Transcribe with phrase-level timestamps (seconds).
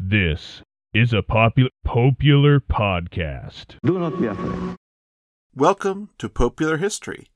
[0.00, 3.76] This is a popular popular podcast.
[3.84, 4.74] Do not be afraid.
[5.54, 7.28] Welcome to Popular History,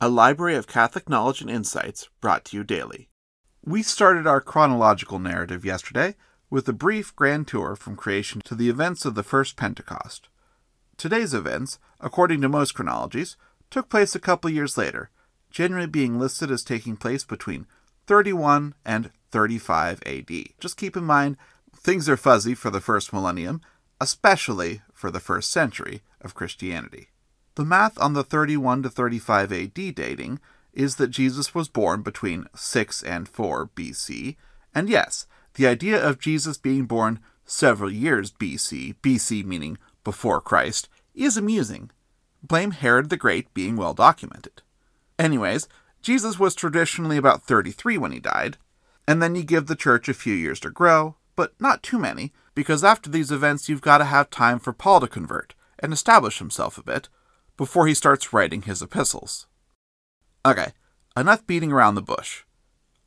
[0.00, 3.08] a library of Catholic knowledge and insights brought to you daily.
[3.64, 6.16] We started our chronological narrative yesterday
[6.50, 10.28] with a brief grand tour from creation to the events of the first Pentecost.
[10.96, 13.36] Today's events, according to most chronologies,
[13.70, 15.12] took place a couple years later,
[15.54, 17.64] generally being listed as taking place between
[18.08, 20.30] 31 and 35 AD.
[20.58, 21.36] Just keep in mind,
[21.74, 23.60] things are fuzzy for the first millennium,
[24.00, 27.08] especially for the first century of Christianity.
[27.54, 30.40] The math on the 31 to 35 AD dating
[30.72, 34.34] is that Jesus was born between 6 and 4 BC,
[34.74, 40.88] and yes, the idea of Jesus being born several years BC, BC meaning before Christ,
[41.14, 41.92] is amusing.
[42.42, 44.63] Blame Herod the Great being well documented.
[45.18, 45.68] Anyways,
[46.02, 48.58] Jesus was traditionally about 33 when he died,
[49.06, 52.32] and then you give the church a few years to grow, but not too many,
[52.54, 56.38] because after these events you've got to have time for Paul to convert and establish
[56.38, 57.08] himself a bit
[57.56, 59.46] before he starts writing his epistles.
[60.44, 60.72] Okay,
[61.16, 62.44] enough beating around the bush.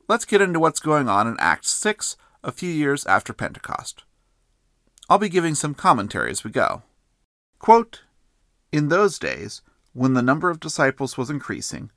[0.08, 4.04] Let's get into what's going on in Acts 6, a few years after Pentecost.
[5.08, 6.82] I'll be giving some commentary as we go.
[7.58, 8.02] Quote,
[8.72, 11.90] In those days, when the number of disciples was increasing,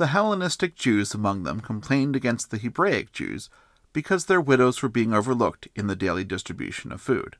[0.00, 3.50] the Hellenistic Jews among them complained against the Hebraic Jews
[3.92, 7.36] because their widows were being overlooked in the daily distribution of food.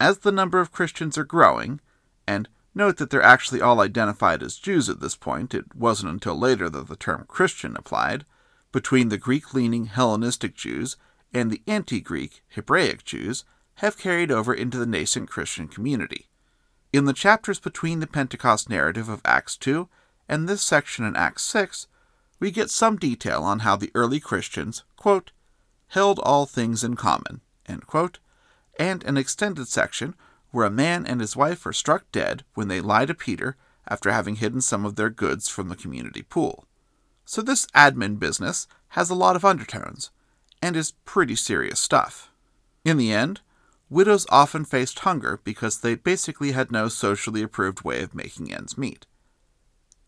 [0.00, 1.82] As the number of Christians are growing,
[2.26, 6.38] and note that they're actually all identified as Jews at this point, it wasn't until
[6.38, 8.24] later that the term Christian applied,
[8.72, 10.96] between the Greek leaning Hellenistic Jews
[11.34, 16.30] and the anti Greek Hebraic Jews have carried over into the nascent Christian community.
[16.90, 19.90] In the chapters between the Pentecost narrative of Acts 2
[20.28, 21.86] and this section in Acts 6,
[22.40, 25.32] we get some detail on how the early Christians, quote,
[25.88, 27.40] held all things in common,
[27.86, 28.18] quote,
[28.78, 30.14] and an extended section
[30.50, 34.10] where a man and his wife are struck dead when they lie to Peter after
[34.10, 36.66] having hidden some of their goods from the community pool.
[37.24, 40.10] So this admin business has a lot of undertones
[40.62, 42.30] and is pretty serious stuff.
[42.84, 43.40] In the end,
[43.90, 48.78] widows often faced hunger because they basically had no socially approved way of making ends
[48.78, 49.06] meet.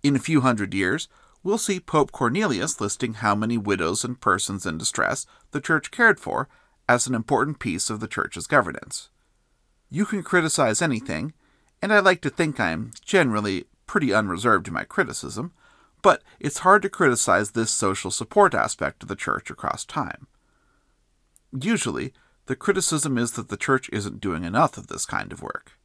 [0.03, 1.09] In a few hundred years,
[1.43, 6.19] we'll see Pope Cornelius listing how many widows and persons in distress the Church cared
[6.19, 6.49] for
[6.89, 9.11] as an important piece of the Church's governance.
[9.91, 11.35] You can criticize anything,
[11.83, 15.53] and I like to think I'm generally pretty unreserved in my criticism,
[16.03, 20.27] but it's hard to criticize this social support aspect of the Church across time.
[21.53, 22.13] Usually,
[22.47, 25.79] the criticism is that the Church isn't doing enough of this kind of work.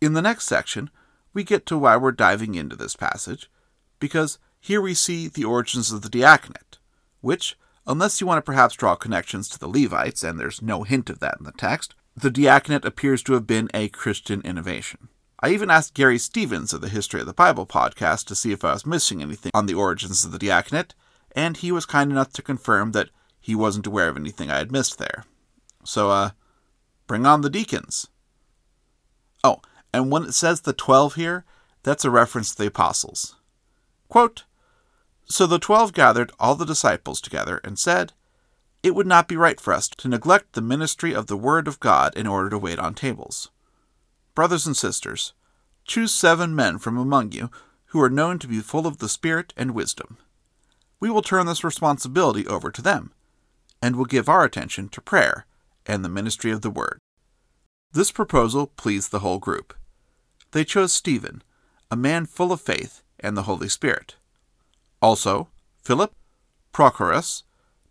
[0.00, 0.90] In the next section,
[1.32, 3.50] we get to why we're diving into this passage,
[3.98, 6.78] because here we see the origins of the diaconate,
[7.20, 11.08] which, unless you want to perhaps draw connections to the Levites, and there's no hint
[11.10, 15.08] of that in the text, the diaconate appears to have been a Christian innovation.
[15.40, 18.64] I even asked Gary Stevens of the History of the Bible podcast to see if
[18.64, 20.94] I was missing anything on the origins of the diaconate,
[21.32, 24.72] and he was kind enough to confirm that he wasn't aware of anything I had
[24.72, 25.24] missed there.
[25.84, 26.30] So, uh,
[27.06, 28.08] bring on the deacons.
[29.44, 29.60] Oh,
[29.92, 31.44] and when it says the twelve here,
[31.82, 33.36] that's a reference to the apostles.
[34.08, 34.44] Quote,
[35.28, 38.12] so the twelve gathered all the disciples together and said,
[38.82, 41.80] It would not be right for us to neglect the ministry of the Word of
[41.80, 43.50] God in order to wait on tables.
[44.34, 45.32] Brothers and sisters,
[45.84, 47.50] choose seven men from among you
[47.86, 50.18] who are known to be full of the Spirit and wisdom.
[51.00, 53.12] We will turn this responsibility over to them,
[53.82, 55.46] and will give our attention to prayer
[55.86, 56.98] and the ministry of the Word.
[57.92, 59.74] This proposal pleased the whole group.
[60.52, 61.42] They chose Stephen,
[61.90, 64.14] a man full of faith and the Holy Spirit.
[65.02, 65.48] Also,
[65.82, 66.14] Philip,
[66.72, 67.42] Prochorus,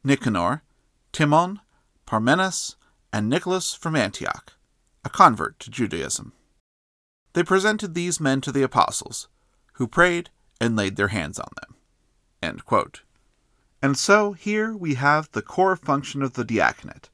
[0.03, 0.63] Nicanor,
[1.12, 1.59] Timon,
[2.07, 2.78] Parmenas,
[3.12, 4.53] and Nicholas from Antioch,
[5.03, 6.31] a convert to Judaism.
[7.34, 9.28] They presented these men to the apostles,
[9.74, 10.29] who prayed
[10.62, 11.75] and laid their hands on them.
[13.81, 17.10] And so here we have the core function of the diaconate,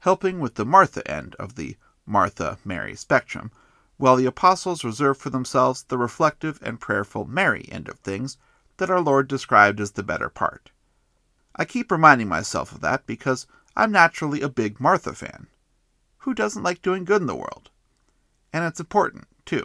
[0.00, 1.76] helping with the Martha end of the
[2.06, 3.50] Martha Mary spectrum,
[3.96, 8.36] while the apostles reserved for themselves the reflective and prayerful Mary end of things
[8.76, 10.70] that our Lord described as the better part.
[11.54, 15.46] I keep reminding myself of that because I'm naturally a big Martha fan.
[16.18, 17.70] Who doesn't like doing good in the world?
[18.52, 19.64] And it's important, too.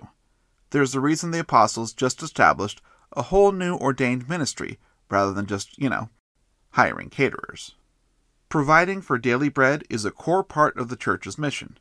[0.69, 2.81] There's a reason the apostles just established
[3.13, 4.79] a whole new ordained ministry
[5.09, 6.09] rather than just, you know,
[6.71, 7.75] hiring caterers.
[8.47, 11.77] Providing for daily bread is a core part of the church's mission.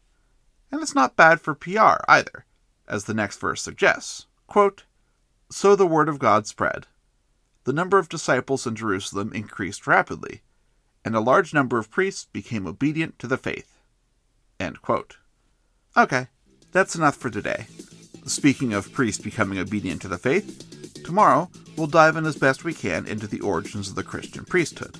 [0.71, 2.45] And it's not bad for PR either,
[2.89, 4.27] as the next verse suggests.
[4.47, 4.85] Quote,
[5.51, 6.87] so the word of God spread.
[7.65, 10.43] The number of disciples in Jerusalem increased rapidly,
[11.05, 13.81] and a large number of priests became obedient to the faith.
[15.97, 16.29] Okay,
[16.73, 17.67] that's enough for today.
[18.27, 22.73] Speaking of priests becoming obedient to the faith, tomorrow we'll dive in as best we
[22.73, 24.97] can into the origins of the Christian priesthood.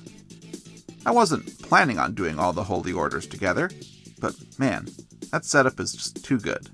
[1.05, 3.71] I wasn't planning on doing all the holy orders together,
[4.19, 4.87] but man,
[5.31, 6.69] that setup is just too good.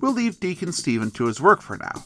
[0.00, 2.04] We'll leave Deacon Stephen to his work for now.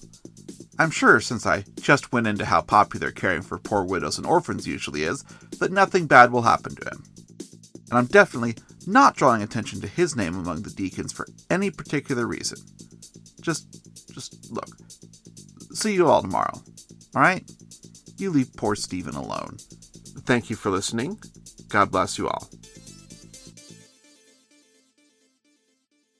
[0.78, 4.66] I'm sure, since I just went into how popular caring for poor widows and orphans
[4.66, 5.24] usually is,
[5.58, 7.04] that nothing bad will happen to him.
[7.90, 8.54] And I'm definitely
[8.86, 12.58] not drawing attention to his name among the deacons for any particular reason.
[13.40, 14.68] Just, just look.
[15.74, 16.62] See you all tomorrow.
[17.14, 17.48] All right?
[18.16, 19.58] You leave poor Stephen alone.
[20.24, 21.18] Thank you for listening.
[21.68, 22.48] God bless you all.